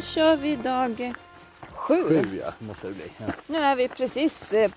Då 0.00 0.04
kör 0.04 0.36
vi 0.36 0.56
dag 0.56 1.14
sju. 1.70 2.04
Sju 2.08 2.40
ja, 2.44 2.52
måste 2.58 2.86
det 2.86 2.94
bli. 2.94 3.04
Ja. 3.16 3.26
Nu 3.46 3.58
är 3.58 3.76
vi 3.76 3.88
precis 3.88 4.52
eh, 4.52 4.70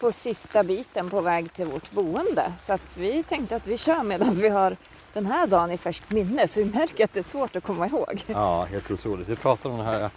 på 0.00 0.12
sista 0.12 0.62
biten 0.62 1.10
på 1.10 1.20
väg 1.20 1.52
till 1.52 1.66
vårt 1.66 1.90
boende. 1.90 2.52
Så 2.58 2.72
att 2.72 2.96
vi 2.96 3.22
tänkte 3.22 3.56
att 3.56 3.66
vi 3.66 3.76
kör 3.76 4.02
medan 4.02 4.34
vi 4.34 4.48
har 4.48 4.76
den 5.12 5.26
här 5.26 5.46
dagen 5.46 5.70
i 5.70 5.78
färskt 5.78 6.10
minne. 6.10 6.48
För 6.48 6.62
vi 6.62 6.70
märker 6.70 7.04
att 7.04 7.12
det 7.12 7.20
är 7.20 7.22
svårt 7.24 7.56
att 7.56 7.64
komma 7.64 7.86
ihåg. 7.86 8.24
ja, 8.26 8.64
helt 8.64 8.90
otroligt. 8.90 9.28
Vi 9.28 9.36
pratar 9.36 9.70
om 9.70 9.76
den 9.76 9.86
här 9.86 10.10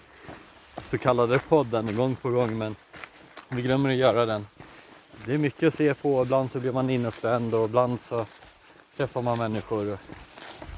så 0.84 0.98
kallade 0.98 1.40
podden 1.40 1.96
gång 1.96 2.16
på 2.16 2.30
gång 2.30 2.58
men 2.58 2.76
vi 3.50 3.62
glömmer 3.62 3.90
att 3.90 3.96
göra 3.96 4.26
den. 4.26 4.48
Det 5.26 5.34
är 5.34 5.38
mycket 5.38 5.68
att 5.68 5.74
se 5.74 5.94
på. 5.94 6.22
Ibland 6.22 6.52
så 6.52 6.60
blir 6.60 6.72
man 6.72 6.90
inåtvänd 6.90 7.54
och 7.54 7.66
ibland 7.66 8.02
så 8.02 8.26
träffar 8.98 9.22
man 9.22 9.38
människor 9.38 9.98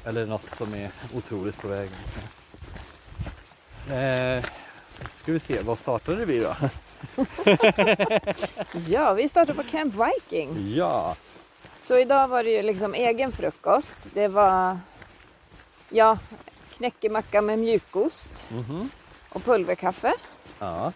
eller 0.04 0.26
något 0.26 0.54
som 0.54 0.74
är 0.74 0.90
otroligt 1.14 1.62
på 1.62 1.68
vägen. 1.68 1.92
Eh, 3.90 4.44
ska 5.14 5.32
vi 5.32 5.40
se, 5.40 5.62
vad 5.62 5.78
startade 5.78 6.24
vi 6.24 6.38
då? 6.38 6.56
Ja, 8.88 9.12
vi 9.12 9.28
startar 9.28 9.54
på 9.54 9.62
Camp 9.62 9.94
Viking. 9.94 10.74
Ja, 10.74 11.16
Så 11.80 11.96
idag 11.96 12.28
var 12.28 12.44
det 12.44 12.50
ju 12.50 12.62
liksom 12.62 12.94
egen 12.94 13.32
frukost. 13.32 13.96
Det 14.14 14.28
var 14.28 14.78
ja, 15.88 16.18
knäckemacka 16.70 17.42
med 17.42 17.58
mjukost 17.58 18.44
mhm. 18.48 18.90
och 19.28 19.44
pulverkaffe. 19.44 20.14
ja. 20.58 20.92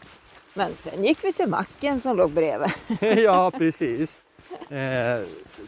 Men 0.56 0.76
sen 0.76 1.04
gick 1.04 1.24
vi 1.24 1.32
till 1.32 1.48
macken 1.48 2.00
som 2.00 2.16
låg 2.16 2.30
bredvid. 2.30 2.70
ja, 3.24 3.50
precis. 3.58 4.20
Eh, 4.60 5.20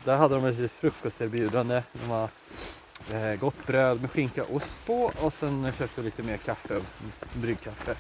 där 0.05 0.17
hade 0.17 0.35
de 0.35 0.45
ett 0.45 0.73
frukosterbjudande. 0.73 1.83
De 1.93 2.11
eh, 2.11 2.29
gott 3.41 3.67
bröd 3.67 4.01
med 4.01 4.11
skinka 4.11 4.43
och 4.45 4.55
ost 4.57 4.87
på 4.87 5.11
och 5.21 5.33
sen 5.33 5.73
köpte 5.79 6.01
vi 6.01 6.03
lite 6.05 6.23
mer 6.23 6.37
kaffe, 6.37 6.81
bryggkaffe. 7.35 7.95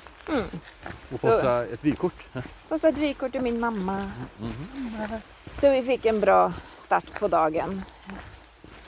Och 1.12 1.20
Så- 1.20 1.28
posta 1.30 1.64
ett 1.64 1.84
vykort. 1.84 2.26
Och 2.68 2.80
så 2.80 2.86
ett 2.88 2.98
vykort 2.98 3.32
till 3.32 3.40
min 3.40 3.60
mamma. 3.60 4.10
Mhm. 4.38 5.08
Så 5.60 5.70
vi 5.70 5.82
fick 5.82 6.06
en 6.06 6.20
bra 6.20 6.52
start 6.76 7.20
på 7.20 7.28
dagen. 7.28 7.82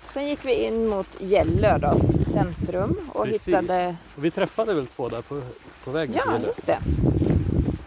Sen 0.04 0.26
gick 0.28 0.44
vi 0.44 0.52
in 0.54 0.86
mot 0.88 1.16
Gällö 1.20 1.78
då, 1.78 2.00
centrum 2.26 3.10
och 3.12 3.24
Precis. 3.24 3.48
hittade... 3.48 3.96
Och 4.16 4.24
vi 4.24 4.30
träffade 4.30 4.74
väl 4.74 4.86
två 4.86 5.08
där 5.08 5.22
på, 5.22 5.42
på 5.84 5.90
vägen 5.90 6.14
Ja, 6.26 6.36
till 6.36 6.46
just 6.46 6.66
det. 6.66 6.78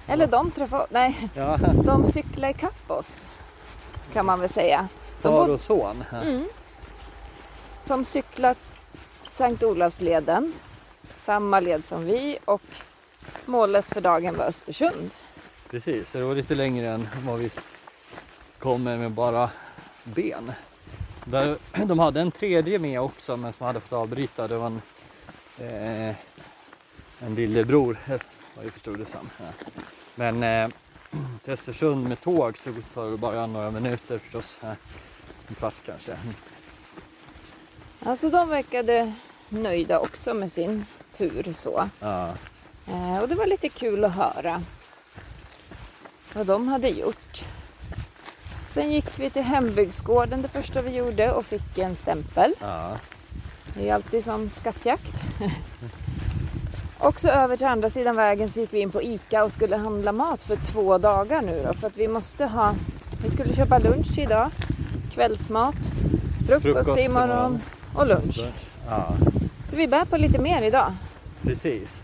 Eller 0.08 0.28
de 0.28 0.52
träffade... 0.52 0.86
Nej, 0.90 1.30
Ja, 1.36 1.58
de 1.86 2.06
cyklade 2.06 2.52
ikapp 2.54 2.92
oss. 2.92 3.28
Kan 4.14 4.26
man 4.26 4.40
väl 4.40 4.50
säga. 4.50 4.88
De 5.22 5.28
far 5.32 5.48
och 5.50 5.62
son. 5.62 6.04
Mm. 6.24 6.46
Som 7.82 8.06
cyklat 8.06 8.58
Sankt 9.24 9.64
Olavsleden. 9.64 10.54
Samma 11.14 11.60
led 11.60 11.86
som 11.86 12.06
vi 12.06 12.38
och 12.46 12.62
målet 13.46 13.86
för 13.86 14.02
dagen 14.02 14.38
var 14.38 14.46
Östersund. 14.46 15.12
Precis, 15.70 16.12
så 16.12 16.18
det 16.18 16.24
var 16.24 16.36
lite 16.36 16.56
längre 16.56 16.88
än 16.88 17.08
vad 17.26 17.40
vi 17.40 17.52
kommer 18.60 18.98
med, 18.98 19.12
bara 19.12 19.50
ben. 20.04 20.52
Där, 21.26 21.58
de 21.86 22.00
hade 22.00 22.22
en 22.22 22.32
tredje 22.32 22.80
med 22.80 23.02
också 23.02 23.38
men 23.38 23.54
som 23.54 23.66
hade 23.66 23.80
fått 23.80 23.94
avbryta. 23.94 24.48
Det 24.48 24.58
var 24.58 24.68
en, 24.68 24.82
eh, 25.58 26.16
en 27.20 27.36
lillebror 27.36 27.98
vad 28.56 28.66
jag 28.66 28.74
förstod 28.74 29.00
det 29.00 29.06
som. 29.06 29.30
Men 30.16 30.44
eh, 30.44 30.70
till 31.44 31.54
Östersund 31.54 32.08
med 32.08 32.22
tåg 32.22 32.58
så 32.58 32.74
tar 32.94 33.12
det 33.12 33.18
bara 33.18 33.46
några 33.46 33.72
minuter 33.72 34.18
förstås. 34.18 34.60
En 35.48 35.56
kvart 35.56 35.76
kanske. 35.86 36.18
Alltså 38.06 38.30
de 38.30 38.50
verkade 38.50 39.14
nöjda 39.50 40.00
också 40.00 40.34
med 40.34 40.52
sin 40.52 40.86
tur 41.12 41.54
så. 41.54 41.90
Ja, 42.00 42.30
Eh, 42.88 43.22
och 43.22 43.28
det 43.28 43.36
var 43.36 43.46
lite 43.46 43.70
kul 43.70 44.06
att 44.06 44.16
höra 44.16 44.64
vad 46.34 46.46
de 46.46 46.68
hade 46.68 46.90
gjort. 46.90 47.46
Sen 48.66 48.92
gick 48.92 49.20
vi 49.20 49.30
till 49.30 49.42
hembygdsgården 49.42 50.42
det 50.42 50.48
första 50.48 50.82
vi 50.82 50.92
gjorde 50.92 51.32
och 51.32 51.46
fick 51.46 51.78
en 51.78 51.96
stämpel. 51.96 52.54
ja. 52.60 52.98
Det 53.74 53.90
är 53.90 53.94
alltid 53.94 54.24
som 54.24 54.50
skattjakt. 54.50 55.24
och 57.00 57.20
så 57.20 57.28
över 57.28 57.58
till 57.58 57.68
andra 57.68 57.90
sidan 57.90 58.16
vägen 58.16 58.50
så 58.50 58.60
gick 58.60 58.74
vi 58.74 58.80
in 58.80 58.92
på 58.92 59.02
ICA 59.02 59.44
och 59.44 59.52
skulle 59.52 59.78
handla 59.78 60.12
mat 60.12 60.44
för 60.44 60.56
två 60.56 60.98
dagar 60.98 61.42
nu 61.42 61.64
då. 61.68 61.74
För 61.74 61.88
att 61.88 61.98
vi 61.98 62.08
måste 62.08 62.46
ha, 62.46 62.76
vi 63.24 63.30
skulle 63.30 63.54
köpa 63.54 63.80
lunch 63.80 64.18
idag, 64.18 64.50
kvällsmat, 65.14 65.76
frukost, 66.48 66.64
Frukost 66.64 66.90
imorgon 66.90 67.30
imorgon. 67.30 67.62
Och 67.94 68.08
lunch. 68.08 68.48
ja. 68.90 69.16
Så 69.64 69.76
vi 69.76 69.88
bär 69.88 70.06
på 70.06 70.18
lite 70.18 70.40
mer 70.40 70.62
idag. 70.62 70.94
Precis. 71.42 71.96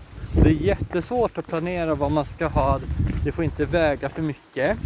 Det 0.44 0.50
är 0.50 0.54
jättesvårt 0.54 1.38
att 1.38 1.48
planera 1.48 1.96
vad 1.96 2.12
man 2.12 2.26
ska 2.26 2.48
ha. 2.48 2.80
Det 3.24 3.32
får 3.32 3.44
inte 3.44 3.66
väga 3.66 4.10
för 4.10 4.22
mycket. 4.22 4.78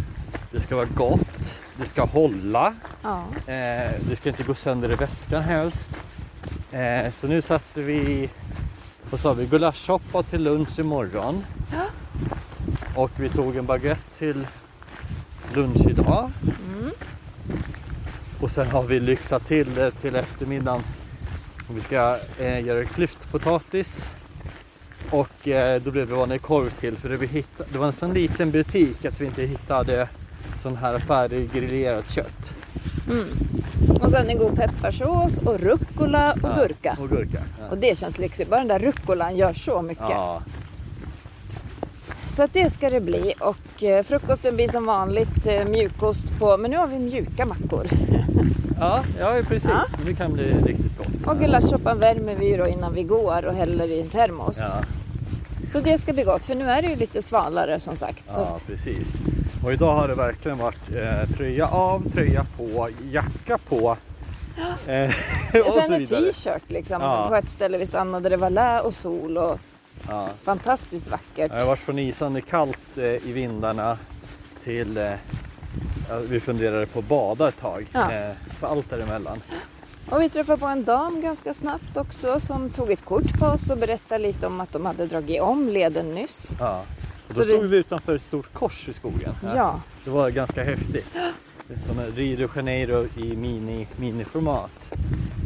Det 0.50 0.60
ska 0.60 0.76
vara 0.76 0.86
gott. 0.94 1.58
Det 1.76 1.86
ska 1.88 2.04
hålla. 2.04 2.74
Ja. 3.02 3.24
Eh, 3.52 3.90
det 4.08 4.16
ska 4.16 4.28
inte 4.28 4.42
gå 4.42 4.54
sönder 4.54 4.92
i 4.92 4.94
väskan 4.94 5.42
helst. 5.42 5.90
Eh, 6.72 7.10
så 7.12 7.28
nu 7.28 7.42
satte 7.42 7.82
vi, 7.82 8.30
vad 9.10 9.20
sa 9.20 9.32
vi, 9.32 9.46
gulaschsoppa 9.46 10.22
till 10.22 10.42
lunch 10.42 10.78
imorgon. 10.78 11.44
Och 12.96 13.10
vi 13.16 13.28
tog 13.28 13.56
en 13.56 13.66
baguette 13.66 14.18
till 14.18 14.46
lunch 15.54 15.86
idag. 15.88 16.30
Mm. 16.42 16.71
Och 18.42 18.50
sen 18.50 18.66
har 18.66 18.82
vi 18.82 19.00
lyxat 19.00 19.46
till 19.46 19.74
det 19.74 19.90
till 19.90 20.16
eftermiddagen. 20.16 20.82
Och 21.68 21.76
vi 21.76 21.80
ska 21.80 22.16
eh, 22.38 22.66
göra 22.66 22.84
klyftpotatis. 22.84 24.08
Och 25.10 25.48
eh, 25.48 25.82
då 25.82 25.90
blev 25.90 26.08
det 26.08 26.14
vanlig 26.14 26.42
korv 26.42 26.70
till 26.70 26.96
för 26.96 27.08
det, 27.08 27.16
vi 27.16 27.26
hittade, 27.26 27.70
det 27.72 27.78
var 27.78 27.86
en 27.86 27.92
sån 27.92 28.14
liten 28.14 28.50
butik 28.50 29.04
att 29.04 29.20
vi 29.20 29.26
inte 29.26 29.42
hittade 29.42 30.08
sån 30.56 30.76
här 30.76 30.98
färdiggriljerat 30.98 32.10
kött. 32.10 32.54
Mm. 33.10 33.24
Och 34.02 34.10
sen 34.10 34.28
en 34.28 34.38
god 34.38 34.56
pepparsås 34.56 35.38
och 35.38 35.60
rucola 35.60 36.32
och 36.32 36.38
Ja, 36.42 36.54
gurka. 36.54 36.96
Och 37.00 37.08
gurka. 37.08 37.42
Ja. 37.60 37.68
Och 37.70 37.78
det 37.78 37.98
känns 37.98 38.18
lyxigt. 38.18 38.50
Bara 38.50 38.60
den 38.60 38.68
där 38.68 38.78
rucolan 38.78 39.36
gör 39.36 39.52
så 39.52 39.82
mycket. 39.82 40.04
Ja, 40.08 40.42
Så 42.32 42.42
att 42.42 42.52
det 42.52 42.70
ska 42.70 42.90
det 42.90 43.00
bli. 43.00 43.34
Och 43.40 43.82
eh, 43.82 44.02
frukosten 44.02 44.54
blir 44.54 44.68
som 44.68 44.86
vanligt 44.86 45.46
eh, 45.46 45.64
mjukost 45.64 46.38
på, 46.38 46.56
men 46.56 46.70
nu 46.70 46.76
har 46.76 46.86
vi 46.86 46.98
mjuka 46.98 47.46
mackor. 47.46 47.86
ja, 48.80 49.04
ja 49.18 49.42
precis. 49.48 49.70
Ja. 49.70 49.84
Det 50.06 50.14
kan 50.14 50.32
bli 50.32 50.54
riktigt 50.54 50.98
gott. 50.98 51.26
Och 51.26 51.38
gulaschsoppan 51.38 51.98
värmer 51.98 52.34
vi 52.34 52.56
då 52.56 52.66
innan 52.66 52.94
vi 52.94 53.02
går 53.02 53.44
och 53.46 53.54
häller 53.54 53.86
i 53.86 54.00
en 54.00 54.08
termos. 54.08 54.58
Ja, 54.58 54.82
Så 55.72 55.80
det 55.80 55.98
ska 55.98 56.12
bli 56.12 56.22
gott, 56.22 56.44
för 56.44 56.54
nu 56.54 56.70
är 56.70 56.82
det 56.82 56.88
ju 56.88 56.96
lite 56.96 57.22
svalare 57.22 57.80
som 57.80 57.96
sagt. 57.96 58.24
Ja 58.28 58.40
att, 58.40 58.66
precis. 58.66 59.14
Och 59.64 59.72
idag 59.72 59.94
har 59.94 60.08
det 60.08 60.14
verkligen 60.14 60.58
varit 60.58 60.94
eh, 60.94 61.36
tröja 61.36 61.66
av, 61.66 62.10
tröja 62.12 62.46
på, 62.56 62.88
jacka 63.10 63.58
på. 63.58 63.96
Eh, 64.86 65.04
och 65.66 65.72
sen 65.72 65.92
en 65.92 66.06
t-shirt 66.06 66.62
liksom. 66.68 67.02
Ja. 67.02 67.26
På 67.28 67.34
ett 67.34 67.50
ställe 67.50 67.78
vi 67.78 67.86
stannade, 67.86 68.28
det 68.28 68.36
var 68.36 68.50
lä 68.50 68.80
och 68.80 68.94
sol 68.94 69.38
och 69.38 69.58
Ja. 70.08 70.28
fantastiskt 70.42 71.08
vackert. 71.10 71.52
Jag 71.52 71.60
har 71.60 71.66
varit 71.66 71.78
från 71.78 71.98
isande 71.98 72.40
kallt 72.40 72.98
eh, 72.98 73.04
i 73.04 73.32
vindarna 73.32 73.98
till 74.64 74.96
eh, 74.96 75.04
ja, 76.08 76.18
vi 76.28 76.40
funderade 76.40 76.86
på 76.86 76.98
att 76.98 77.08
bada 77.08 77.48
ett 77.48 77.60
tag. 77.60 77.86
Ja. 77.92 78.12
Eh, 78.12 78.32
så 78.60 78.66
allt 78.66 78.90
däremellan. 78.90 79.42
Och 80.10 80.20
vi 80.22 80.28
träffade 80.28 80.58
på 80.58 80.66
en 80.66 80.84
dam 80.84 81.20
ganska 81.20 81.54
snabbt 81.54 81.96
också 81.96 82.40
som 82.40 82.70
tog 82.70 82.90
ett 82.90 83.04
kort 83.04 83.38
på 83.38 83.46
oss 83.46 83.70
och 83.70 83.78
berättade 83.78 84.18
lite 84.22 84.46
om 84.46 84.60
att 84.60 84.72
de 84.72 84.86
hade 84.86 85.06
dragit 85.06 85.40
om 85.40 85.68
leden 85.68 86.14
nyss. 86.14 86.54
Ja. 86.58 86.84
Och 87.28 87.34
Så 87.34 87.40
då 87.42 87.48
det- 87.48 87.54
stod 87.54 87.66
vi 87.70 87.76
utanför 87.76 88.16
ett 88.16 88.22
stort 88.22 88.52
kors 88.54 88.88
i 88.88 88.92
skogen. 88.92 89.34
Ja, 89.54 89.80
Det 90.04 90.10
var 90.10 90.30
ganska 90.30 90.64
häftigt. 90.64 91.06
Som 91.86 92.00
Rio 92.16 92.36
de 92.36 92.48
Janeiro 92.56 93.06
i 93.16 93.36
mini, 93.36 93.86
miniformat. 93.96 94.88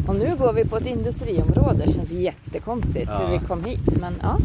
Och 0.06 0.16
nu 0.16 0.36
går 0.38 0.52
vi 0.52 0.64
på 0.64 0.76
ett 0.76 0.86
industriområde. 0.86 1.84
Det 1.86 1.92
känns 1.92 2.12
jättekonstigt 2.12 3.10
Ja. 3.12 3.26
hur 3.26 3.38
vi 3.38 3.46
kom 3.46 3.64
hit. 3.64 3.96
Men 4.00 4.12
ja, 4.22 4.38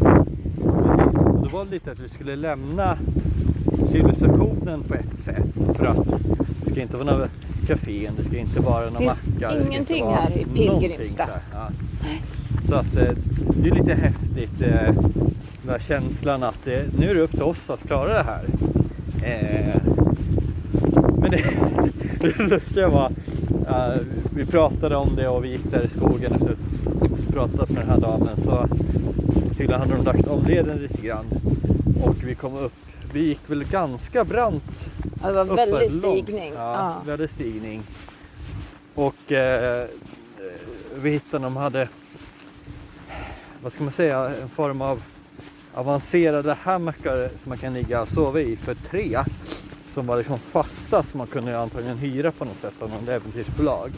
Precis. 0.00 1.26
Och 1.26 1.42
det 1.42 1.52
var 1.52 1.64
lite 1.64 1.92
att 1.92 1.98
vi 2.00 2.08
skulle 2.08 2.36
lämna 2.36 2.96
civilisationen 3.90 4.82
på 4.82 4.94
ett 4.94 5.18
sätt. 5.18 5.76
För 5.76 5.86
att 5.86 6.06
det 6.64 6.70
ska 6.70 6.80
inte 6.80 6.96
vara 6.96 7.12
några 7.12 7.28
kafén, 7.66 8.12
det 8.16 8.22
ska 8.24 8.36
inte 8.36 8.60
vara 8.60 8.84
några 8.90 8.98
Finns 8.98 9.20
mackar. 9.34 9.56
det 9.56 9.64
ska 9.64 9.72
ingenting 9.72 10.04
här 10.06 10.30
i 10.38 10.44
Pilgrimstad. 10.54 11.28
Ja. 11.52 11.68
Så 12.68 12.74
att 12.74 12.96
eh, 12.96 13.08
det 13.62 13.68
är 13.68 13.74
lite 13.74 13.94
häftigt. 13.94 14.60
eh, 14.62 14.94
Den 15.62 15.70
här 15.70 15.78
känslan 15.78 16.42
att 16.42 16.66
eh, 16.66 16.78
nu 16.98 17.10
är 17.10 17.14
det 17.14 17.20
upp 17.20 17.30
till 17.30 17.42
oss 17.42 17.70
att 17.70 17.82
klara 17.86 18.14
det 18.14 18.22
här. 18.24 18.44
Men 21.20 21.30
det, 21.30 21.44
det 22.20 22.38
lustiga 22.38 22.88
var, 22.88 23.12
eh, 23.68 23.96
vi 24.34 24.46
pratade 24.46 24.96
om 24.96 25.16
det 25.16 25.28
och 25.28 25.44
vi 25.44 25.48
gick 25.48 25.70
där 25.70 25.84
i 25.84 25.88
skogen 25.88 26.32
och 26.32 26.48
pratade 27.32 27.72
med 27.72 27.82
den 27.82 27.88
här 27.90 27.98
damen 28.00 28.36
så 28.36 28.66
tydligen 29.56 29.80
hade 29.80 29.94
de 29.94 30.04
lagt 30.04 30.28
om 30.28 30.44
leden 30.46 30.78
lite 30.78 31.02
grann 31.02 31.26
och 32.04 32.16
vi 32.24 32.34
kom 32.34 32.56
upp. 32.56 32.72
Vi 33.12 33.24
gick 33.26 33.40
väl 33.46 33.64
ganska 33.64 34.24
brant 34.24 34.88
ja, 35.22 35.28
det 35.28 35.44
var 35.44 35.56
väldigt 35.56 35.92
stigning. 35.92 36.52
Ja, 36.56 36.72
Ja. 36.74 37.02
väldigt 37.06 37.30
stigning. 37.30 37.82
Och 38.94 39.32
eh, 39.32 39.86
vi 41.02 41.10
hittade, 41.10 41.44
de 41.44 41.56
hade 41.56 41.88
vad 43.62 43.72
ska 43.72 43.82
man 43.84 43.92
säga, 43.92 44.32
en 44.42 44.48
form 44.48 44.82
av 44.82 45.02
avancerade 45.74 46.54
hammockar 46.54 47.30
som 47.36 47.48
man 47.48 47.58
kan 47.58 47.74
ligga 47.74 48.02
och 48.02 48.08
sova 48.08 48.40
i 48.40 48.56
för 48.56 48.74
tre. 48.74 49.18
Som 49.90 50.06
var 50.06 50.16
liksom 50.16 50.38
fasta 50.38 51.02
som 51.02 51.18
man 51.18 51.26
kunde 51.26 51.58
antagligen 51.58 51.98
hyra 51.98 52.32
på 52.32 52.44
något 52.44 52.56
sätt 52.56 52.74
av 52.80 52.90
någon 52.90 53.08
äventyrsbolag. 53.08 53.90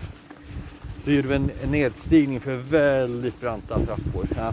Så 1.05 1.11
gjorde 1.11 1.29
vi 1.29 1.35
en, 1.35 1.51
nedstigning 1.71 2.41
för 2.41 2.55
väldigt 2.55 3.41
branta 3.41 3.79
trappor. 3.79 4.27
Ja. 4.37 4.53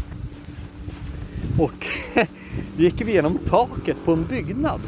Och 1.59 1.87
gick 2.77 3.01
vi 3.01 3.11
igenom 3.11 3.37
taket 3.37 4.05
på 4.05 4.13
en 4.13 4.25
byggnad 4.25 4.81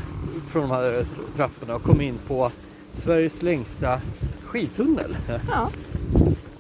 från 0.49 0.61
de 0.61 0.71
här 0.71 1.05
trapporna 1.35 1.75
och 1.75 1.83
kom 1.83 2.01
in 2.01 2.17
på 2.27 2.51
Sveriges 2.93 3.41
längsta 3.41 4.01
skidtunnel. 4.45 5.17
Ja. 5.49 5.69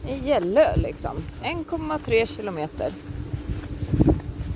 I 0.09 0.27
Gällö 0.27 0.75
liksom. 0.75 1.15
1,3 1.43 2.35
kilometer. 2.35 2.91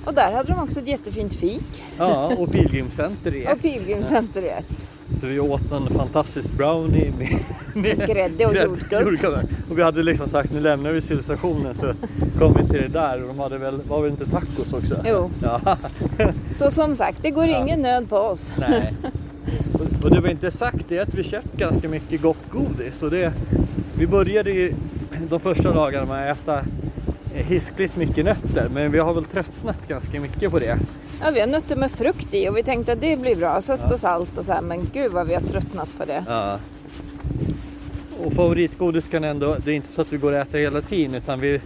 Och 0.04 0.14
där 0.14 0.32
hade 0.32 0.48
de 0.48 0.62
också 0.62 0.80
ett 0.80 0.88
jättefint 0.88 1.34
fik. 1.34 1.84
Ja, 1.98 2.26
och 2.38 2.52
pilgrimscenter 2.52 3.34
i 3.34 3.44
Och 3.46 3.50
ett. 3.50 3.62
pilgrimscenter 3.62 4.42
i 4.42 4.48
ett. 4.48 4.88
Så 5.20 5.26
vi 5.26 5.40
åt 5.40 5.72
en 5.72 5.86
fantastisk 5.86 6.52
brownie 6.52 7.12
med, 7.18 7.38
med 7.74 8.08
Grädde 8.08 8.46
och 8.46 8.54
jordgubb. 9.02 9.38
Och 9.70 9.78
vi 9.78 9.82
hade 9.82 10.02
liksom 10.02 10.28
sagt 10.28 10.52
nu 10.52 10.60
lämnar 10.60 10.92
vi 10.92 11.00
civilisationen 11.00 11.74
så 11.74 11.92
kom 12.38 12.54
vi 12.60 12.68
till 12.68 12.82
det 12.82 12.88
där 12.88 13.22
och 13.22 13.28
de 13.28 13.38
hade 13.38 13.58
väl, 13.58 13.80
var 13.88 14.02
väl 14.02 14.10
inte 14.10 14.30
tacos 14.30 14.72
också? 14.72 14.96
Jo. 15.08 15.30
Ja, 15.42 15.76
Så 16.52 16.70
som 16.70 16.94
sagt, 16.94 17.18
det 17.22 17.30
går 17.30 17.46
Ja. 17.48 17.58
ingen 17.62 17.82
nöd 17.82 18.08
på 18.08 18.16
oss. 18.16 18.54
nej. 18.58 18.94
Och- 19.72 20.04
Och 20.04 20.10
det 20.14 20.20
var 20.20 20.28
inte 20.28 20.50
sagt 20.50 20.84
det 20.88 20.98
är 20.98 21.02
att 21.02 21.14
vi 21.14 21.22
köpt 21.22 21.56
ganska 21.56 21.88
mycket 21.88 22.22
gott 22.22 22.42
godis. 22.52 23.02
Och 23.02 23.10
det, 23.10 23.32
vi 23.98 24.06
började 24.06 24.50
ju 24.50 24.74
de 25.30 25.40
första 25.40 25.72
dagarna 25.74 26.06
med 26.06 26.32
att 26.32 26.38
äta 26.38 26.60
hiskligt 27.34 27.96
mycket 27.96 28.24
nötter 28.24 28.68
men 28.74 28.92
vi 28.92 28.98
har 28.98 29.14
väl 29.14 29.24
tröttnat 29.24 29.88
ganska 29.88 30.20
mycket 30.20 30.50
på 30.50 30.58
det. 30.58 30.78
Ja, 31.20 31.30
vi 31.30 31.40
har 31.40 31.46
nötter 31.46 31.76
med 31.76 31.90
frukt 31.90 32.34
i 32.34 32.48
och 32.48 32.56
vi 32.56 32.62
tänkte 32.62 32.92
att 32.92 33.00
det 33.00 33.16
blir 33.16 33.36
bra, 33.36 33.60
sött 33.60 33.80
Ja. 33.88 33.94
och 33.94 34.00
salt 34.00 34.38
och 34.38 34.44
så 34.46 34.52
här. 34.52 34.60
Men 34.60 34.90
gud 34.92 35.12
vad 35.12 35.26
vi 35.26 35.34
har 35.34 35.40
tröttnat 35.40 35.88
på 35.98 36.04
det. 36.04 36.24
Ja. 36.28 36.58
Och 38.24 38.32
favoritgodis 38.32 39.08
kan 39.08 39.24
ändå, 39.24 39.56
det 39.64 39.70
är 39.70 39.74
inte 39.74 39.92
så 39.92 40.00
att 40.02 40.12
vi 40.12 40.16
går 40.16 40.32
och 40.32 40.38
äter 40.38 40.58
hela 40.58 40.80
tiden 40.80 41.14
utan 41.14 41.40
vi 41.40 41.60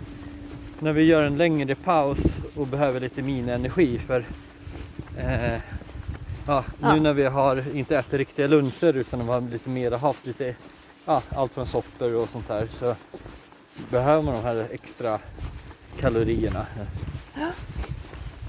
när 0.79 0.93
vi 0.93 1.02
gör 1.02 1.23
en 1.23 1.37
längre 1.37 1.75
paus 1.75 2.19
och 2.56 2.67
behöver 2.67 3.00
lite 3.00 3.23
minenergi 3.23 3.99
för 3.99 4.25
eh, 5.19 5.52
ja, 6.47 6.64
Ja. 6.81 6.94
nu 6.94 7.00
när 7.00 7.12
vi 7.12 7.25
har 7.25 7.64
inte 7.75 7.97
ätit 7.97 8.12
riktiga 8.12 8.47
luncher 8.47 8.97
utan 8.97 9.20
har 9.20 9.41
lite 9.41 9.69
mer 9.70 9.91
haft 9.91 10.26
lite 10.26 10.55
ja, 11.06 11.23
allt 11.29 11.52
från 11.52 11.67
soppor 11.67 12.14
och 12.17 12.29
sånt 12.29 12.49
där 12.49 12.69
så 12.73 12.94
behöver 13.91 14.23
man 14.23 14.35
de 14.35 14.43
här 14.43 14.67
extra 14.70 15.19
kalorierna. 16.00 16.67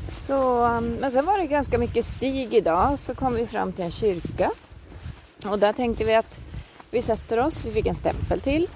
Så, 0.01 0.65
um, 0.65 0.85
men 0.99 1.11
sen 1.11 1.25
var 1.25 1.37
det 1.37 1.45
ganska 1.47 1.77
mycket 1.77 2.05
stig 2.05 2.53
idag. 2.53 2.99
Så 2.99 3.15
kom 3.15 3.33
vi 3.35 3.47
fram 3.47 3.71
till 3.71 3.85
en 3.85 3.91
kyrka. 3.91 4.51
Och 5.45 5.59
där 5.59 5.73
tänkte 5.73 6.03
vi 6.03 6.15
att 6.15 6.39
vi 6.91 7.01
sätter 7.01 7.39
oss. 7.39 7.65
Vi 7.65 7.71
fick 7.71 7.87
en 7.87 7.95
stämpel 7.95 8.41
till. 8.41 8.67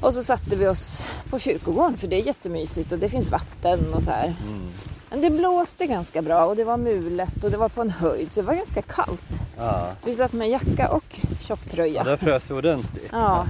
Och 0.00 0.14
så 0.14 0.22
satte 0.22 0.56
vi 0.56 0.68
oss 0.68 0.98
på 1.30 1.38
kyrkogården 1.38 1.96
för 1.96 2.06
det 2.08 2.16
är 2.16 2.26
jättemysigt 2.26 2.92
och 2.92 2.98
det 2.98 3.08
finns 3.08 3.30
vatten 3.30 3.94
och 3.94 4.02
så 4.02 4.10
här. 4.10 4.24
Mm. 4.46 4.68
Men 5.10 5.20
det 5.20 5.30
blåste 5.30 5.86
ganska 5.86 6.22
bra 6.22 6.44
och 6.46 6.56
det 6.56 6.64
var 6.64 6.76
mulet 6.76 7.44
och 7.44 7.50
det 7.50 7.56
var 7.56 7.68
på 7.68 7.80
en 7.80 7.90
höjd 7.90 8.32
så 8.32 8.40
det 8.40 8.46
var 8.46 8.54
ganska 8.54 8.82
kallt. 8.82 9.40
Ja. 9.56 9.88
Så 10.00 10.08
vi 10.08 10.14
satt 10.14 10.32
med 10.32 10.48
jacka 10.50 10.88
och 10.88 11.04
Ja, 11.20 11.28
tjocktröja. 11.40 12.04
där 12.04 12.16
frös 12.16 12.50
vi 12.50 12.54
ordentligt. 12.54 13.08
Ja, 13.12 13.46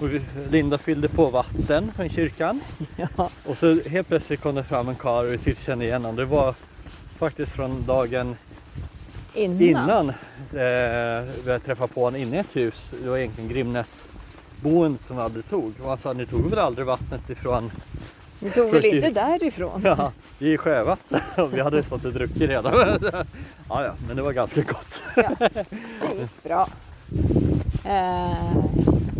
Och 0.00 0.08
Linda 0.50 0.78
fyllde 0.78 1.08
på 1.08 1.26
vatten 1.26 1.92
från 1.96 2.08
kyrkan. 2.08 2.60
ja. 2.96 3.30
Och 3.44 3.58
så 3.58 3.80
helt 3.80 4.08
plötsligt 4.08 4.40
kom 4.40 4.54
det 4.54 4.64
fram 4.64 4.88
en 4.88 4.96
karl 4.96 5.26
och 5.26 5.32
vi 5.32 5.38
tyckte 5.38 5.64
kände 5.64 5.84
igen 5.84 6.04
honom. 6.04 6.16
Det 6.16 6.24
var 6.24 6.54
faktiskt 7.18 7.52
från 7.52 7.86
dagen 7.86 8.36
Innan. 9.34 9.62
innan 9.62 10.08
eh, 10.08 11.24
vi 11.44 11.58
träffat 11.64 11.94
på 11.94 12.04
honom 12.04 12.20
inne 12.20 12.36
i 12.36 12.40
ett 12.40 12.56
hus. 12.56 12.94
Det 13.02 13.10
var 13.10 13.18
egentligen 13.18 13.50
Grimnäs 13.50 14.08
boendet 14.62 15.00
som 15.00 15.16
vi 15.16 15.22
aldrig 15.22 15.48
tog. 15.48 15.72
Och 15.82 15.88
han 15.88 15.98
sa, 15.98 16.12
ni 16.12 16.26
tog 16.26 16.50
väl 16.50 16.58
aldrig 16.58 16.86
vattnet 16.86 17.30
ifrån? 17.30 17.70
Ni 18.40 18.50
tog 18.50 18.70
väl 18.70 18.84
inte 18.84 19.10
därifrån? 19.10 19.80
Ja, 19.84 20.12
det 20.38 20.54
är 20.54 20.56
sjövatten. 20.56 21.20
Och 21.44 21.54
vi 21.54 21.60
hade 21.60 21.82
stått 21.82 22.04
och 22.04 22.12
druckit 22.12 22.42
redan. 22.42 22.74
ja, 23.68 23.84
ja, 23.84 23.94
men 24.06 24.16
det 24.16 24.22
var 24.22 24.32
ganska 24.32 24.62
gott. 24.62 25.02
Ja, 25.16 25.30
det 25.38 26.18
gick 26.20 26.42
bra. 26.42 26.68
Eh, 27.84 28.56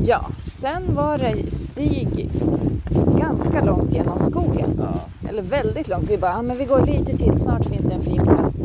ja, 0.05 0.31
sen 0.61 0.95
var 0.95 1.19
det 1.19 1.51
stig 1.51 2.31
ganska 3.19 3.65
långt 3.65 3.95
genom 3.95 4.23
skogen. 4.23 4.75
Ja. 4.79 5.29
Eller 5.29 5.43
väldigt 5.43 5.89
långt. 5.89 6.11
Vi 6.11 6.19
bara, 6.19 6.35
ah, 6.35 6.43
men 6.43 6.59
vi 6.59 6.65
går 6.65 6.87
lite 6.87 7.19
till, 7.19 7.39
snart 7.39 7.67
finns 7.67 7.85
det 7.85 7.95
en 7.95 8.03
fin 8.03 8.23
plats. 8.23 8.57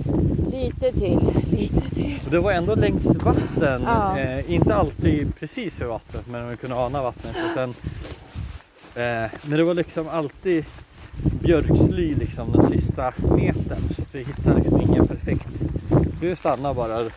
Lite 0.51 0.91
till, 0.91 1.19
lite 1.51 1.95
till. 1.95 2.19
Det 2.31 2.39
var 2.39 2.51
ändå 2.51 2.75
längs 2.75 3.05
vatten. 3.05 3.81
Ja. 3.85 4.19
Eh, 4.19 4.51
inte 4.53 4.75
alltid 4.75 5.35
precis 5.35 5.81
vid 5.81 5.87
vattnet 5.87 6.27
men 6.27 6.49
vi 6.49 6.57
kunde 6.57 6.75
ana 6.75 7.03
vattnet. 7.03 7.35
Och 7.35 7.53
sen, 7.53 7.69
eh, 8.95 9.31
men 9.41 9.57
det 9.57 9.63
var 9.63 9.73
liksom 9.73 10.07
alltid 10.07 10.65
björksly 11.41 12.15
liksom 12.15 12.51
den 12.51 12.63
sista 12.63 13.13
metern. 13.19 13.81
Så 13.95 14.01
vi 14.11 14.19
hittade 14.19 14.55
liksom 14.55 14.81
ingen 14.81 15.07
perfekt. 15.07 15.47
Så 15.89 16.25
vi 16.25 16.35
stannade 16.35 16.75
bara. 16.75 17.09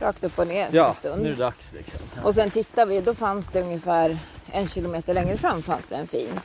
Rakt 0.00 0.24
upp 0.24 0.38
och 0.38 0.46
ner 0.46 0.68
Ja, 0.72 0.86
en 0.88 0.92
stund. 0.94 1.22
nu 1.22 1.28
är 1.28 1.32
det 1.32 1.38
dags 1.38 1.72
liksom. 1.72 2.00
Och 2.24 2.34
sen 2.34 2.50
tittade 2.50 2.90
vi, 2.90 3.00
då 3.00 3.14
fanns 3.14 3.48
det 3.48 3.62
ungefär 3.62 4.18
en 4.52 4.68
kilometer 4.68 5.14
längre 5.14 5.36
fram 5.36 5.62
fanns 5.62 5.86
det 5.86 5.96
en 5.96 6.06
fin. 6.06 6.40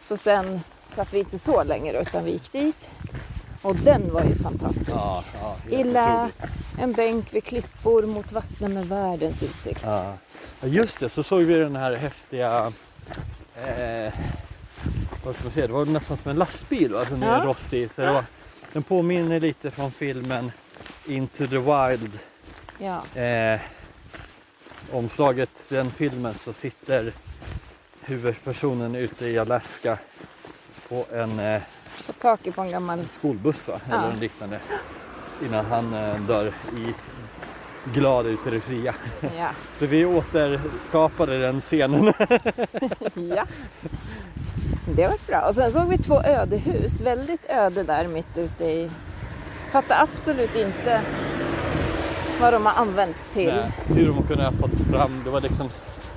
Så 0.00 0.16
sen 0.16 0.60
satt 0.88 1.14
vi 1.14 1.18
inte 1.18 1.38
så 1.38 1.62
längre 1.64 2.00
utan 2.02 2.24
vi 2.24 2.30
gick 2.30 2.52
dit. 2.52 2.90
Och 3.62 3.76
den 3.76 4.12
var 4.12 4.22
ju 4.24 4.34
fantastisk. 4.34 4.88
Ja, 4.90 5.24
ja, 5.40 5.56
Illa, 5.70 6.30
en 6.78 6.92
bänk 6.92 7.34
vid 7.34 7.44
klippor 7.44 8.02
mot 8.02 8.32
vattnet 8.32 8.70
med 8.70 8.86
världens 8.88 9.42
utsikt. 9.42 9.82
Ja. 9.84 10.12
Ja, 10.60 10.68
just 10.68 10.98
det, 11.00 11.08
så 11.08 11.22
såg 11.22 11.42
vi 11.42 11.58
den 11.58 11.76
här 11.76 11.94
häftiga 11.96 12.72
eh, 13.66 14.12
vad 15.24 15.34
ska 15.34 15.44
man 15.44 15.52
säga, 15.52 15.66
det 15.66 15.72
var 15.72 15.84
nästan 15.84 16.16
som 16.16 16.30
en 16.30 16.36
lastbil 16.36 16.92
va? 16.92 17.04
Som 17.06 17.22
Ja. 17.22 17.28
är 17.28 17.46
rostig. 17.46 17.90
Så 17.90 18.02
var, 18.02 18.24
den 18.72 18.82
påminner 18.82 19.40
lite 19.40 19.70
från 19.70 19.90
filmen 19.92 20.52
Into 21.06 21.46
the 21.46 21.58
Wild. 21.58 22.18
Ja. 22.78 23.20
Eh, 23.22 23.60
omslaget 24.92 25.50
den 25.68 25.90
filmen 25.90 26.34
så 26.34 26.52
sitter 26.52 27.12
huvudpersonen 28.00 28.94
ute 28.94 29.26
i 29.26 29.38
Alaska 29.38 29.98
på 30.88 31.06
en 31.12 31.40
eh, 31.40 31.62
På 32.06 32.12
taket 32.12 32.54
på 32.54 32.62
en 32.62 32.70
gammal... 32.70 33.06
skolbuss 33.10 33.68
va? 33.68 33.80
Ja. 33.90 33.96
eller 33.96 34.12
en 34.12 34.18
liknande. 34.18 34.58
Innan 35.46 35.66
han 35.66 35.94
eh, 35.94 36.20
dör 36.20 36.46
i 36.76 36.94
glad 37.84 38.26
ut 38.26 38.46
i 38.46 38.50
det 38.50 38.60
fria. 38.60 38.94
Ja. 39.36 39.48
Så 39.78 39.86
vi 39.86 40.04
återskapade 40.04 41.38
den 41.38 41.60
scenen. 41.60 42.04
ja. 43.14 43.46
Det 44.96 45.06
var 45.06 45.26
bra. 45.26 45.40
Och 45.40 45.54
sen 45.54 45.72
såg 45.72 45.88
vi 45.88 45.98
två 45.98 46.22
ödehus. 46.22 47.00
Väldigt 47.00 47.50
öde 47.50 47.82
där 47.82 48.08
mitt 48.08 48.38
ute 48.38 48.64
i... 48.64 48.90
Fattar 49.70 50.02
absolut 50.02 50.56
inte 50.56 51.02
vad 52.44 52.52
de 52.52 52.66
har 52.66 52.72
använts 52.72 53.26
till. 53.26 53.54
Nej, 53.54 53.72
hur 53.86 54.06
de 54.06 54.22
kunde 54.22 54.44
ha 54.44 54.52
fått 54.52 54.90
fram, 54.90 55.22
det 55.24 55.30
var 55.30 55.40
liksom 55.40 55.68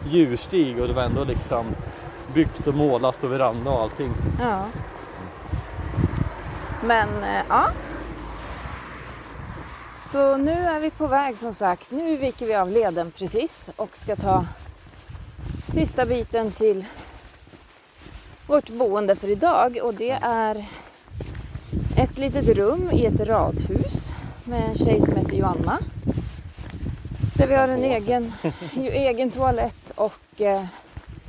djurstig 0.09 0.81
och 0.81 0.87
det 0.87 0.93
var 0.93 1.03
ändå 1.03 1.23
liksom 1.23 1.65
byggt 2.33 2.67
och 2.67 2.73
målat 2.73 3.23
och 3.23 3.31
veranda 3.31 3.71
och 3.71 3.81
allting. 3.81 4.13
Ja. 4.39 4.65
Men 6.83 7.09
eh, 7.23 7.43
ja. 7.49 7.69
Så 9.95 10.37
nu 10.37 10.51
är 10.51 10.79
vi 10.79 10.89
på 10.89 11.07
väg 11.07 11.37
som 11.37 11.53
sagt. 11.53 11.91
Nu 11.91 12.17
viker 12.17 12.45
vi 12.45 12.55
av 12.55 12.71
leden 12.71 13.11
precis 13.11 13.69
och 13.75 13.97
ska 13.97 14.15
ta 14.15 14.45
sista 15.67 16.05
biten 16.05 16.51
till 16.51 16.85
vårt 18.47 18.69
boende 18.69 19.15
för 19.15 19.29
idag 19.29 19.79
och 19.83 19.93
det 19.93 20.17
är 20.21 20.65
ett 21.97 22.17
litet 22.17 22.57
rum 22.57 22.89
i 22.91 23.05
ett 23.05 23.19
radhus 23.19 24.13
med 24.43 24.69
en 24.69 24.75
tjej 24.75 25.01
som 25.01 25.15
heter 25.15 25.37
Joanna. 25.37 25.79
Där 27.37 27.47
vi 27.47 27.55
har 27.55 27.67
en 27.67 27.83
egen, 27.83 28.33
egen 28.91 29.31
toalett 29.31 29.91
och 29.95 30.41
eh, 30.41 30.65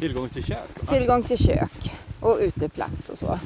Tillgång 0.01 0.29
till 0.29 0.45
kök. 0.45 0.89
tillgång 0.89 1.23
till 1.23 1.39
kök 1.39 1.93
och 2.21 2.39
uteplats 2.41 3.09
och 3.09 3.19
så. 3.19 3.39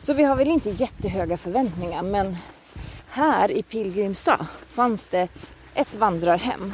Så 0.00 0.14
vi 0.14 0.24
har 0.24 0.36
väl 0.36 0.48
inte 0.48 0.70
jättehöga 0.70 1.36
förväntningar 1.36 2.02
men 2.02 2.36
här 3.08 3.50
i 3.50 3.62
Pilgrimstad 3.62 4.46
fanns 4.68 5.04
det 5.04 5.28
ett 5.74 5.96
vandrarhem 5.96 6.72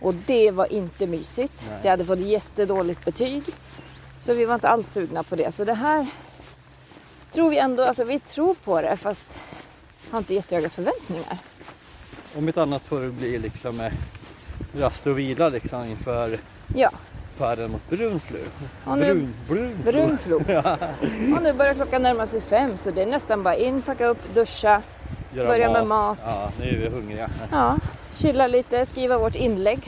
och 0.00 0.14
det 0.14 0.50
var 0.50 0.72
inte 0.72 1.06
mysigt. 1.06 1.66
Nej. 1.70 1.78
Det 1.82 1.88
hade 1.88 2.04
fått 2.04 2.18
jättedåligt 2.18 3.04
betyg 3.04 3.42
så 4.20 4.34
vi 4.34 4.44
var 4.44 4.54
inte 4.54 4.68
alls 4.68 4.90
sugna 4.92 5.22
på 5.22 5.36
det. 5.36 5.52
Så 5.52 5.64
det 5.64 5.74
här 5.74 6.06
tror 7.30 7.50
vi 7.50 7.58
ändå, 7.58 7.84
alltså 7.84 8.04
vi 8.04 8.18
tror 8.18 8.54
på 8.54 8.80
det 8.82 8.96
fast 8.96 9.38
har 10.10 10.18
inte 10.18 10.34
jättehöga 10.34 10.70
förväntningar. 10.70 11.38
Om 12.36 12.48
inte 12.48 12.62
annat 12.62 12.82
får 12.86 13.00
det 13.00 13.08
bli 13.10 13.38
liksom 13.38 13.80
eh, 13.80 13.92
rast 14.78 15.06
och 15.06 15.18
vila 15.18 15.48
liksom 15.48 15.84
inför 15.84 16.38
Ja, 16.74 16.90
färden 17.38 17.70
mot 17.70 17.90
Brunflo. 17.90 18.38
Och 18.84 18.98
nu- 18.98 19.28
Brun, 19.48 19.74
Brunflo. 19.84 19.92
Brunflo. 19.92 20.36
Och 21.36 21.42
nu 21.42 21.52
börjar 21.52 21.74
klockan 21.74 22.02
närma 22.02 22.26
sig 22.26 22.40
fem 22.40 22.76
så 22.76 22.90
det 22.90 23.02
är 23.02 23.06
nästan 23.06 23.42
bara 23.42 23.54
in, 23.56 23.82
packa 23.82 24.06
upp, 24.06 24.34
duscha, 24.34 24.82
Göra 25.34 25.48
börja 25.48 25.70
med 25.72 25.86
mat. 25.86 26.20
Ja, 26.26 26.50
nu 26.60 26.68
är 26.68 26.76
vi 26.78 26.88
hungriga. 26.88 27.30
ja, 27.52 27.76
chilla 28.12 28.46
lite, 28.46 28.86
skriva 28.86 29.18
vårt 29.18 29.34
inlägg 29.34 29.80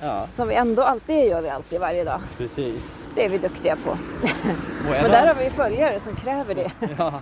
Ja, 0.00 0.26
som 0.30 0.48
vi 0.48 0.54
ändå 0.54 0.82
alltid 0.82 1.16
det 1.16 1.24
gör 1.24 1.40
vi 1.42 1.48
alltid 1.48 1.80
varje 1.80 2.04
dag. 2.04 2.20
precis. 2.36 2.96
Det 3.14 3.24
är 3.24 3.28
vi 3.28 3.38
duktiga 3.38 3.76
på. 3.76 3.90
Och 4.88 4.94
en 4.96 5.04
Och 5.04 5.10
där 5.10 5.26
har 5.26 5.34
vi 5.44 5.50
följare 5.50 6.00
som 6.00 6.14
kräver 6.16 6.54
det. 6.54 6.70
Ja. 6.98 7.12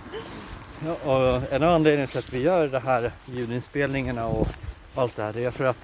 Ja, 0.85 1.11
och 1.11 1.53
en 1.53 1.63
av 1.63 1.73
anledningarna 1.73 2.07
till 2.07 2.19
att 2.19 2.33
vi 2.33 2.41
gör 2.41 2.67
det 2.67 2.79
här 2.79 3.11
ljudinspelningarna 3.25 4.25
och 4.27 4.47
allt 4.95 5.15
det 5.15 5.23
här 5.23 5.33
det 5.33 5.45
är 5.45 5.51
för 5.51 5.65
att 5.65 5.77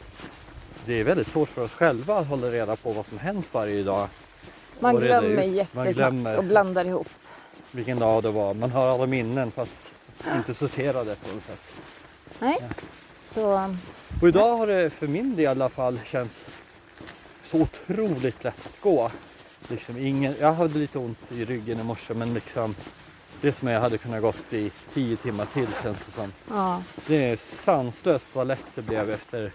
det 0.85 0.93
är 0.99 1.03
väldigt 1.03 1.27
svårt 1.27 1.49
för 1.49 1.63
oss 1.63 1.71
själva 1.71 2.17
att 2.17 2.27
hålla 2.27 2.47
reda 2.47 2.75
på 2.75 2.91
vad 2.91 3.05
som 3.05 3.19
hänt 3.19 3.47
varje 3.51 3.83
dag. 3.83 4.07
Man 4.79 4.95
glömmer. 4.95 5.35
Man 5.35 5.53
jättesnabbt 5.53 5.95
glömmer. 5.95 6.37
och 6.37 6.43
blandar 6.43 6.85
ihop. 6.85 7.07
Vilken 7.71 7.99
dag 7.99 8.23
det 8.23 8.31
var. 8.31 8.53
Man 8.53 8.71
har 8.71 8.87
alla 8.87 9.05
minnen 9.05 9.51
fast 9.51 9.91
inte 10.37 10.53
sorterade 10.53 11.15
på 11.15 11.35
något 11.35 11.43
sätt. 11.43 11.73
Nej. 12.39 12.57
Så 13.17 13.75
Och 14.21 14.27
idag 14.27 14.57
har 14.57 14.67
det 14.67 14.89
för 14.89 15.07
min 15.07 15.35
del 15.35 15.43
i 15.43 15.47
alla 15.47 15.69
fall 15.69 15.99
känts 16.05 16.45
så 17.41 17.57
otroligt 17.57 18.43
lätt 18.43 18.65
att 18.65 18.81
gå. 18.81 19.11
Liksom 19.67 19.97
ingen, 19.97 20.35
jag 20.39 20.53
hade 20.53 20.79
lite 20.79 20.99
ont 20.99 21.31
i 21.31 21.45
ryggen 21.45 21.79
i 21.79 21.83
morse 21.83 22.13
men 22.13 22.33
liksom 22.33 22.75
det 23.41 23.51
som 23.51 23.67
jag 23.67 23.81
hade 23.81 23.97
kunnat 23.97 24.21
gått 24.21 24.53
i 24.53 24.71
tio 24.93 25.17
timmar 25.17 25.45
till 25.53 25.67
känns 25.83 25.97
det 26.05 26.11
som. 26.11 26.33
ja, 26.49 26.83
Det 27.07 27.29
är 27.29 27.35
sanslöst 27.35 28.27
vad 28.33 28.47
lätt 28.47 28.65
det 28.75 28.81
blev 28.81 29.09
efter 29.09 29.51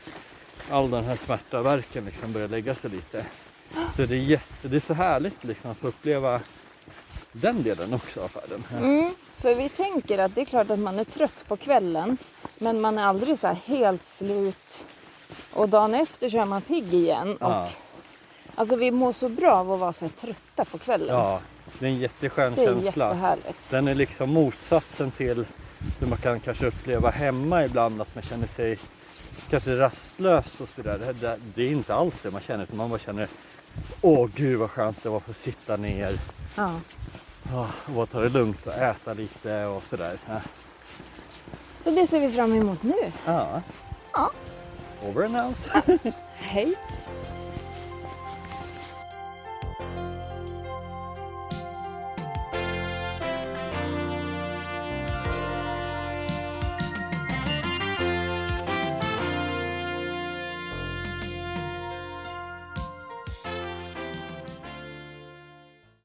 all 0.70 0.90
den 0.90 1.04
här 1.04 1.16
smärta 1.16 1.58
och 1.58 1.66
värken 1.66 2.04
liksom 2.04 2.32
började 2.32 2.50
lägga 2.50 2.74
sig 2.74 2.90
lite. 2.90 3.24
Så 3.96 4.06
det 4.06 4.14
är, 4.14 4.18
jätte, 4.18 4.68
det 4.68 4.76
är 4.76 4.80
så 4.80 4.94
härligt 4.94 5.44
liksom 5.44 5.70
att 5.70 5.76
få 5.78 5.88
uppleva 5.88 6.40
den 7.32 7.62
delen 7.62 7.94
också 7.94 8.20
av 8.22 8.28
färden. 8.28 8.64
mm, 8.76 9.14
för 9.36 9.54
vi 9.54 9.68
tänker 9.68 10.18
att 10.18 10.34
det 10.34 10.40
är 10.40 10.44
klart 10.44 10.70
att 10.70 10.78
man 10.78 10.98
är 10.98 11.04
trött 11.04 11.44
på 11.48 11.56
kvällen 11.56 12.16
men 12.58 12.80
man 12.80 12.98
är 12.98 13.02
aldrig 13.04 13.38
så 13.38 13.46
här 13.46 13.54
helt 13.54 14.04
slut. 14.04 14.84
Och 15.52 15.68
dagen 15.68 15.94
efter 15.94 16.28
så 16.28 16.38
är 16.38 16.44
man 16.44 16.62
pigg 16.62 16.94
igen. 16.94 17.36
Och, 17.36 17.50
Ja. 17.50 17.68
Alltså 18.54 18.76
vi 18.76 18.90
mår 18.90 19.12
så 19.12 19.28
bra 19.28 19.52
av 19.54 19.72
att 19.72 19.78
vara 19.80 19.92
så 19.92 20.04
här 20.04 20.12
trötta 20.12 20.64
på 20.64 20.78
kvällen. 20.78 21.16
Ja, 21.16 21.40
det 21.78 21.86
är 21.86 21.90
en 21.90 21.98
jätteskön 21.98 22.54
det 22.54 22.62
är 22.62 22.66
känsla. 22.66 23.04
jättehärligt. 23.06 23.70
Den 23.70 23.88
är 23.88 23.94
liksom 23.94 24.30
motsatsen 24.30 25.10
till 25.10 25.44
hur 26.00 26.06
man 26.06 26.18
kan 26.18 26.40
kanske 26.40 26.66
uppleva 26.66 27.10
hemma 27.10 27.64
ibland 27.64 28.00
att 28.02 28.14
man 28.14 28.22
känner 28.22 28.46
sig 28.46 28.78
kanske 29.50 29.76
rastlös 29.80 30.60
och 30.60 30.68
sådär. 30.68 30.98
Det, 30.98 31.12
det, 31.12 31.38
det 31.54 31.62
är 31.62 31.70
inte 31.70 31.94
alls 31.94 32.22
det 32.22 32.30
man 32.30 32.40
känner 32.40 32.64
utan 32.64 32.76
man 32.76 32.90
bara 32.90 32.98
känner 32.98 33.28
Åh 34.00 34.28
gud 34.34 34.58
vad 34.58 34.70
skönt 34.70 35.02
det 35.02 35.08
var 35.08 35.16
att 35.16 35.22
få 35.22 35.32
sitta 35.32 35.76
ner 35.76 36.18
Ja. 36.56 36.72
och 37.86 37.92
bara 37.94 38.06
ta 38.06 38.20
det 38.20 38.28
lugnt 38.28 38.66
och 38.66 38.74
äta 38.74 39.12
lite 39.14 39.64
och 39.64 39.82
sådär. 39.82 40.18
Ja. 40.28 40.40
Så 41.84 41.90
det 41.90 42.06
ser 42.06 42.20
vi 42.20 42.28
fram 42.30 42.52
emot 42.54 42.82
nu. 42.82 42.94
Ja. 43.26 43.62
Ja. 44.12 44.30
Over 45.02 45.24
and 45.24 45.36
out. 45.36 45.70
Hej! 46.34 46.74